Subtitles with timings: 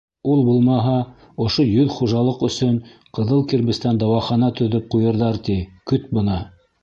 [0.35, 0.93] Ул булмаһа,
[1.43, 2.79] ошо йөҙ хужалыҡ өсөн
[3.19, 5.61] ҡыҙыл кирбестән дауахана төҙөп ҡуйырҙар, ти,
[5.93, 6.41] көт бына.